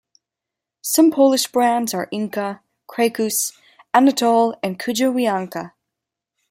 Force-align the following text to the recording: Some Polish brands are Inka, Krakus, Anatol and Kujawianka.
Some 0.81 1.11
Polish 1.11 1.51
brands 1.51 1.93
are 1.93 2.07
Inka, 2.11 2.61
Krakus, 2.89 3.55
Anatol 3.93 4.57
and 4.63 4.79
Kujawianka. 4.79 5.73